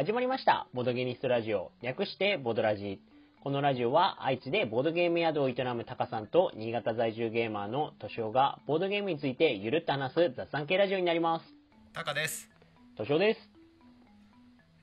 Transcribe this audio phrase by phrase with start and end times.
[0.00, 0.66] 始まりました。
[0.72, 1.72] ボードゲニストラジオ。
[1.82, 3.02] 略してボドラジ。
[3.44, 11.44] このラジオは愛知でボードゲーム宿を営むタカさんと新潟在住ゲーマーのトシオがボードゲームについてゆるっと話す雑談系ラジオになります。
[11.92, 12.48] タカです
[12.96, 13.40] トシオです。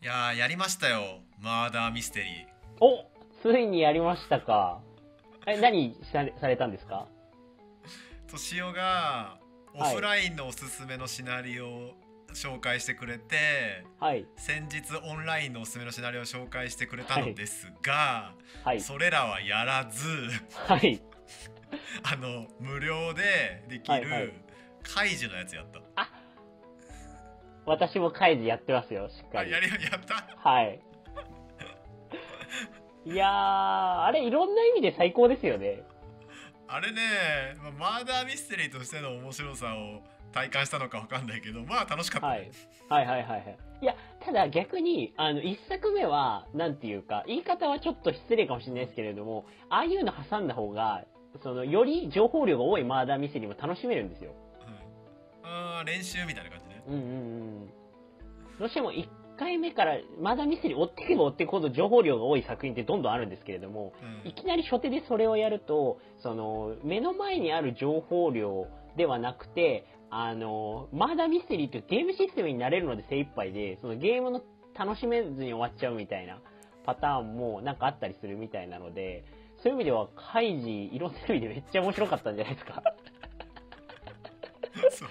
[0.04, 1.02] いやーやりましたよ
[1.42, 3.10] マーダーミステリーお
[3.42, 4.82] ついにやりましたか。
[5.48, 7.08] え、何されされたんですか？
[8.30, 9.40] トシオが
[9.74, 11.94] オはいフラインのおすすめのシナリオを
[12.38, 14.26] 紹介してくれて、はい。
[14.38, 18.82] 先日オンラインのおすすめのシナリオを紹介してくれたのですが、はい。
[18.82, 20.08] それらはやらず
[20.68, 21.02] はい。
[22.04, 24.34] あの無料でできはいはいる
[24.84, 25.82] カイジのやつやった、
[27.66, 29.54] 私もカイジやってますよ、しっかり。
[29.54, 30.24] あやりやった？
[30.38, 30.80] はい。
[33.06, 35.82] いやー、あれいろんな意味で最高ですよね。
[36.70, 37.02] あれね、
[37.62, 40.02] まあマーダーミステリーとしての面白さを
[40.38, 42.52] 体感したのかわかんないけどまあ楽しかった、はい。
[42.90, 43.58] はいはいはいはい。
[43.82, 51.06] いや、ただ逆に、あの、一作目は、なんていうか、言い方はちょっと失礼かもしれないですけれども、ああいうの挟んだ方が、
[51.42, 54.32] その、より情報量が多いマーダーミステリーも楽しめるんですよ。
[55.44, 57.70] うん、あー練習みたいな感じねうんうんうん。
[58.60, 59.08] どうしても1
[59.38, 74.42] 回目から、マーダーミステリー追っていけば追っていくほど情報量が多い作品ってどんどんあるんですけれども、うんいきなり初手でそれをやると、その、目の前にある情報量ではなくて、あの、マーダーミステリーというゲームシステムになれるので精一杯で、そのゲームの
[74.78, 76.40] 楽しめずに終わっちゃうみたいな
[76.86, 79.26] パターンもなんかあったりするみたいなので、
[79.62, 82.84] そういう意味では、カイジ、いろんな意味でめっちゃ面白かったんじゃないですか。
[84.92, 85.10] そう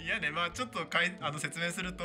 [0.00, 2.04] いやねまあちょっとかいあの説明すると、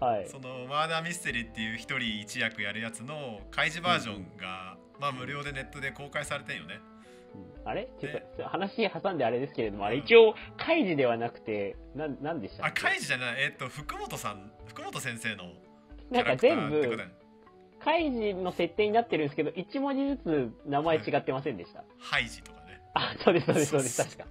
[0.00, 0.28] はい。
[0.28, 6.95] そのマーダーミステリーっていう一人一役やるやつの開示バージョンが、まあ無料でネットで公開されてんよねうん
[7.64, 7.88] あれ？
[8.00, 12.80] ちょっと話挟んであれですけれども、あれ一応、カイジではなくて、なん、なんでしたっけ？
[12.80, 13.42] あ開示じゃない。
[13.42, 15.44] えっと福本さん福本先生の
[16.08, 17.14] キなんか全部ーってことだ、よね。
[17.80, 21.84] カイジの設定になってるんですけど、一文字ずつ名前違ってませんでした。
[21.98, 22.80] ハイジとかね。
[22.94, 24.24] あ、そうです、そうです、そうです、確か。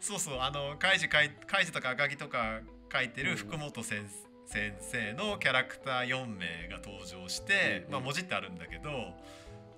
[0.00, 0.38] そうそう。
[0.40, 2.60] あの開示かい開示とか赤木とか
[2.92, 4.06] 書いてる福本先
[4.46, 7.92] 先生のキャラクター4名が登場して、うん。
[7.92, 9.12] まあ文字ってあるんだけど、まあ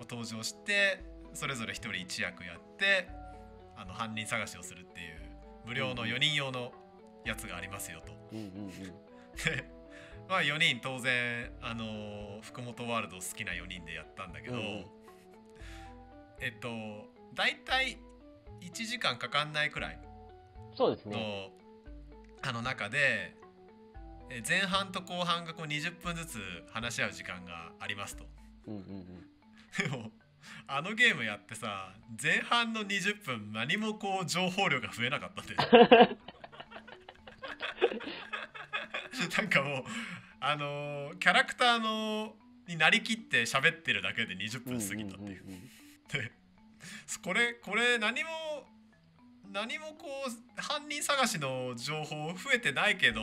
[0.08, 1.02] 登場して
[1.34, 3.08] それぞれ一人一役やって
[3.76, 5.16] あの犯人探しをするっていう
[5.66, 6.72] 無料の4人用の
[7.24, 8.12] やつがありますよと。
[8.32, 9.64] で
[10.28, 14.86] まあ4人当然あの福本ワールド好きな4人でやったんだけど、うんうん
[16.40, 16.68] えっと
[17.34, 17.98] 大体
[18.60, 19.98] 1時間かかんないくらい
[20.76, 21.50] そうですの,、ね。
[22.42, 23.34] あの中で
[24.30, 26.40] え前半と後半がこう20分ずつ
[26.70, 28.24] 話し合う時間がありますと。
[28.66, 29.90] うんうんうん。
[29.90, 30.12] でも
[30.66, 35.54] あのゲームやってさ前半の20分何もこう情報量が増えなかったんで
[39.36, 39.84] なんかもう
[40.40, 42.36] あのーキャラクターの
[42.68, 45.44] になりきって喋ってるだけで20分過ぎたっていう。
[46.12, 46.32] で
[47.22, 48.30] これこれ何も
[49.50, 53.20] 何もこう犯人探しの情報増えてないけど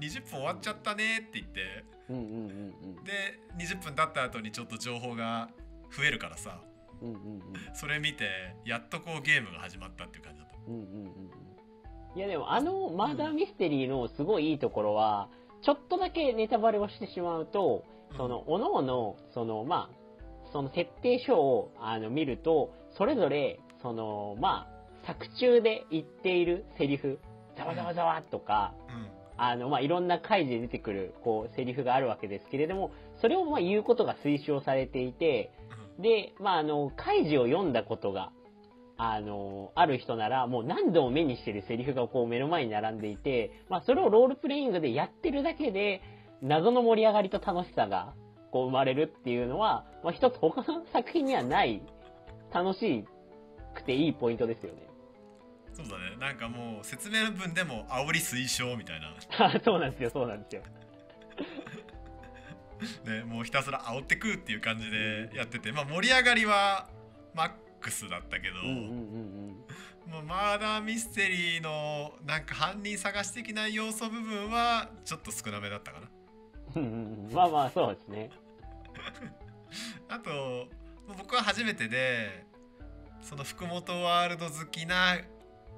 [0.00, 1.84] 20分終わっちゃったねって言って。
[3.04, 5.48] で20分経った後にちょっと情報が
[5.96, 6.60] 増えるからさ
[7.02, 7.42] うんうんうん。
[7.74, 8.28] それ見て
[8.64, 10.56] やっとこうゲームが始まったっていう感じだった。
[10.66, 11.08] うんうんうんう
[12.16, 12.18] ん。
[12.18, 15.28] いやでもあのマーダーミステリーのすごいいいところは、
[15.62, 17.84] ちょっとだけネタバレをしてしまうと、
[18.16, 27.18] その、おのおの、その、まあ、その設定書をあの見ると、それぞれ、その、まあ、作中で言っているセリフ、
[27.56, 29.08] ざわざわざわとか、うん。
[29.36, 32.90] あの、まあ、いろんな回で出てくる、こう、セリフがあるわけですけれども、
[33.20, 35.52] それをまあ言うことが推奨されていて、
[36.00, 38.32] で、まあ、あの、開示を読んだことが、
[38.96, 46.02] あの、ある人なら、もう何度も目にしてるセリフがこう目の前に並んでいて、まあ、それをロールプレイングでやってるだけで、
[46.42, 48.14] 謎の盛り上がりと楽しさが、
[48.50, 51.82] こう生まれるっていうのは、まあ、一つ他の作品にはない、
[52.52, 53.04] 楽し
[53.74, 54.90] くていいポイントですよね。
[55.72, 59.14] そうだねなんかもう説明文でも煽り推奨みたいな
[59.64, 60.62] そうなんですよ、そうなんですよ。
[63.04, 66.88] ねもうひたすら煽ってくっていう感じでやっててまあ盛り上がりは
[67.34, 67.50] マッ
[67.80, 76.10] クスだったけど、もうマーダーミステリーのなんか犯人探し的な要素部分はちょっと少なめだったかな。
[77.32, 78.30] まあまあ、そうですね。
[80.08, 80.68] あと
[81.06, 82.44] 僕は初めてで
[83.22, 85.16] その福本ワールド好きな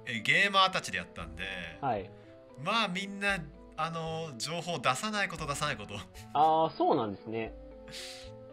[0.07, 1.45] えゲーマーたちでやったんで
[1.81, 2.11] はい。
[2.63, 3.39] まあみんな
[3.83, 5.95] あの情報出さないこと出さないこと。
[6.35, 7.53] ああ、そうなんですね。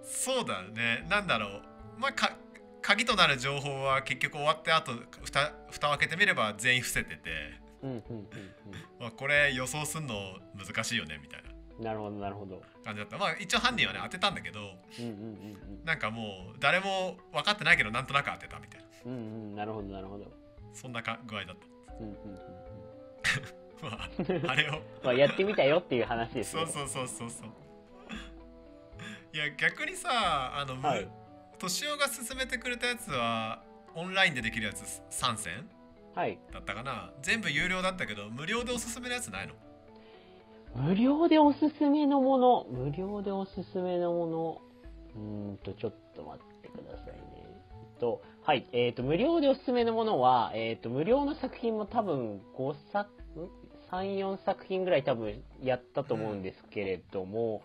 [0.04, 1.06] そうだね。
[1.08, 1.62] なんだろう。
[2.00, 2.36] まあか
[2.82, 4.94] 鍵となる情報は結局終わってあと
[5.24, 7.30] 蓋蓋を開けてみれば全員伏せてて、
[7.84, 8.28] うんうんうん
[9.00, 10.16] まあ、これ予想すんの
[10.58, 11.50] 難しいよねみたいな。
[11.78, 11.84] うん。
[11.84, 12.64] なるほどなるほど。
[12.84, 13.20] 感じだった。
[13.20, 14.64] まあ一応犯人はね当てたんだけどう
[15.04, 18.86] んうんうんなんかもう誰も分かってないけどなんとなく当てたみたいな。
[19.06, 20.26] うんうんうんなるほどなるほど。
[20.74, 21.68] そんなか具合だった。
[22.00, 24.82] うんうんうんうんまああれを。
[25.04, 27.48] まあやってみたよっていう話ですねそうそうそうそうそう。
[29.34, 30.10] いや逆にさ
[30.58, 31.08] あの、むはい。
[31.60, 33.62] 敏夫が勧めてくれたやつは
[33.96, 35.68] オンラインでできるやつ3選
[36.16, 36.40] はい。
[36.52, 37.12] だったかな。
[37.22, 39.54] 全部有料だったけど無料でおすすめのやつないの？
[40.76, 42.66] 無料でおすすめのもの。
[42.70, 44.62] 無料でおすすめのもの。
[45.16, 47.14] うーんとちょっと待ってくださいね。
[47.44, 48.68] えっとはい。
[48.72, 53.10] えっ、と無料でおすすめのものはえっ、と無料の作品も多分5作
[53.92, 57.62] 34作品ぐらい多分やったと思うんですけれども、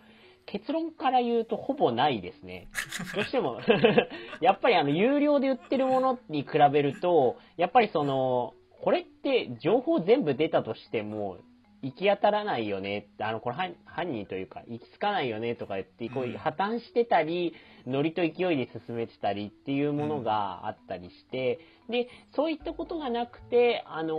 [0.47, 2.69] 結論から言うとほぼないですね。
[3.15, 3.61] どうしても
[4.41, 11.38] やっぱりあの、有料で売ってるものに比べると、やっぱりその、これって情報全部出たとしても、
[11.84, 16.32] 行き当たらないよね、あの、これ犯犯人というか、行き着かないよねとか言って、こううん。
[16.32, 17.54] 破綻してたり、
[17.86, 21.58] ノリと勢いで進めてたりっていうものがあったりして、
[21.90, 24.16] で、そういったことがなくて、あの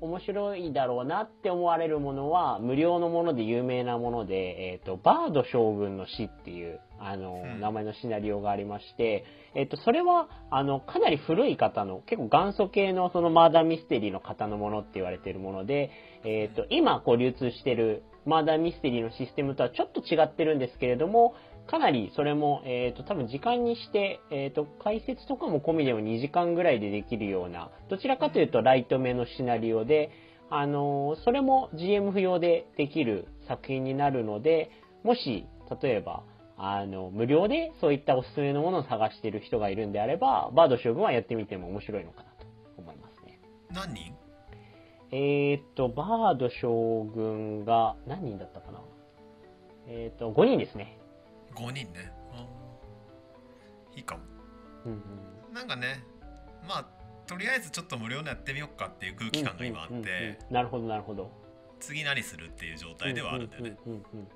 [0.00, 7.60] 面白いだろうなって思われるものは、無料のもので有名なもので、えっ、と、バード将軍の死っていう、あのうん。
[7.60, 15.90] 名前のシナリオがありまして、えっ、と、それは、あの、かなり古い方の、結構元祖系のそのマーダーミステリーの方のものって言われているもので、
[16.24, 21.34] えっ、と、今、こう流通してるマーダーミステリーのシステムとはちょっと違ってるんですけれども、
[21.66, 30.10] かなりそれも、えっ、と、多分時間にして、えっ、と、解説とかも込みでも2時間ぐらいでできるような、どちらかというとライト目のシナリオで、
[30.54, 34.70] あのそれも GM 不要でできる作品になるので、
[35.02, 35.46] もし、
[35.82, 36.24] 例えば、
[36.56, 42.46] あの、無料でそういったおすすめのものを探している人がいるんであれば、バード将軍はやってみても面白いのかなと
[42.78, 43.40] 思いますね。
[43.70, 44.14] 何人？
[45.10, 48.80] えーっと、バード将軍が、何人だったかな？
[49.88, 50.98] えーっと、5人ですね。
[51.54, 52.12] 5人ね。
[53.94, 54.22] いいかも。
[54.86, 55.54] うんうん。
[55.54, 56.02] なんかね
[56.66, 56.86] まあ
[57.26, 61.30] とりあえずちょっと無料のやってみようかっていう空気感が今あって、なるほど、なるほど。
[61.78, 64.28] 次何するっていう状態ではあるんだよね、うんうんうんうん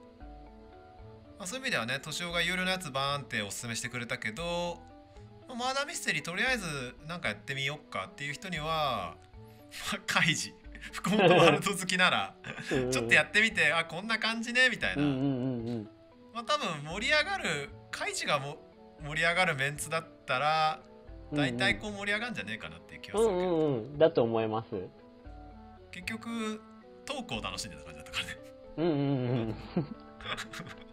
[1.39, 4.79] まあ、そういう意味ではね敏夫が有料のやつバーンっておすすめしてくれたけど、
[5.49, 6.67] まあマーダーミステリーとりあえず
[7.07, 9.17] なんかやってみようかっていう人には、
[9.93, 10.55] まあ、カイジ
[10.93, 12.35] 福本ワールド好きなら
[12.91, 15.89] ちょっとやってみてあこんな感じねみたいな、うんうんうんうん。
[16.33, 18.57] まあ多分盛り上がるカイジがも
[19.05, 20.81] 盛り上がるメンツだったら
[21.33, 23.99] 大体こう盛り上がるんじゃねえかなっていう気がするけど、うんうんうん。
[23.99, 24.69] だと思います。
[25.91, 26.61] 結局
[27.05, 28.37] トークを楽しんでた感じだったからね
[28.77, 29.55] うんうんうん。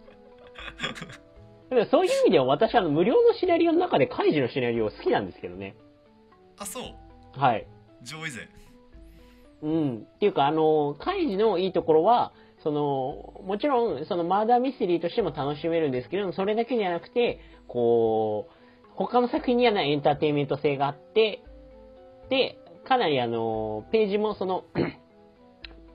[1.69, 5.75] でもそういう意味では私あの無料のシナリオの中でカイジのシナリオ好きなんですけどね。
[6.57, 7.67] あそうはい。
[8.03, 8.47] 上位勢
[9.63, 9.97] うん。
[9.99, 12.33] っていうか、あの、カイジのいいところは、
[12.63, 18.53] その、もちろん、そのマーダーミステリーとしても楽しめるんですけども、それだけじゃなくて、こう、
[18.95, 21.41] 他の作品にはないエンターテインメント性があって、
[22.29, 22.57] で、
[22.87, 24.65] かなりあの、ページもその、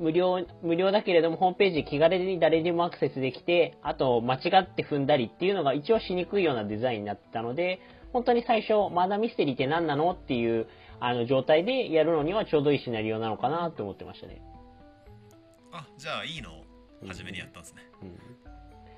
[0.00, 7.80] 無料、無料だけれども、ホームページ気軽に誰にもアクセスできて、あと、間違って踏んだりっていうのが一応しにくいようなデザインになってたので、
[8.12, 10.66] 本当に最初、マーダーミステリーって何なのっていう、
[11.00, 14.40] あの、状態でやるのにはちょうどいいシナリオなのかなって思ってましたね。
[15.72, 16.50] あじゃあいいの？
[16.50, 16.64] を
[17.06, 18.18] 初めにやったんですね、うん。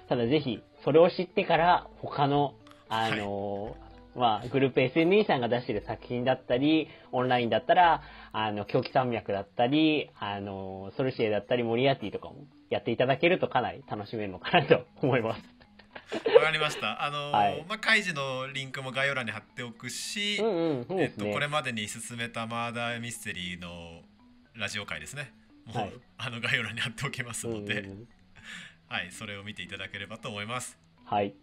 [0.08, 2.54] ただぜひ、それを知ってから、他の、
[2.88, 3.76] あの
[4.14, 8.02] まあ、グループ SNE さんが出してる作品だったり、オンラインだったら、
[8.32, 15.42] あの、狂気山脈だったり、あのソルシエだったり、モリアティとかもやっていただけるとかなり楽しめるのかなと 思います。
[16.36, 17.04] わかりました。
[17.04, 17.64] あのーはい。
[17.68, 21.24] まあ開示のリンクも概要欄に貼っておくし、うんうん、そうえっと。
[21.26, 24.02] これまでに進めたマーダーミステリーの
[24.54, 25.32] ラジオ回ですね。
[25.66, 25.92] もう、はい。
[26.18, 28.08] あの概要欄に貼っておきますので、うんうんうん。
[28.88, 30.78] はい、それを見ていただければと思います。
[31.04, 31.34] はい。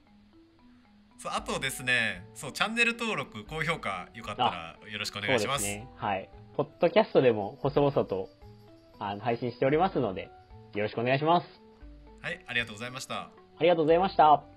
[1.18, 5.88] そうあとですねそうチャンネル登録高評価よかったらよろしくお願いしますそうですね。
[5.96, 6.30] はい。
[6.56, 8.30] ポッドキャストでも細々と
[9.00, 10.32] あの配信しておりますので、
[10.74, 11.48] よろしくお願いします。
[12.22, 13.30] はいありがとうございましたあ
[13.62, 14.57] りがとうございました。